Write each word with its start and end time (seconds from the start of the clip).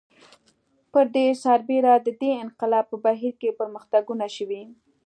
پر 0.91 1.05
دې 1.15 1.27
سربېره 1.43 1.93
د 2.05 2.07
دې 2.21 2.31
انقلاب 2.43 2.85
په 2.91 2.97
بهیر 3.05 3.33
کې 3.41 3.57
پرمختګونه 3.59 4.25
شوي 4.35 4.63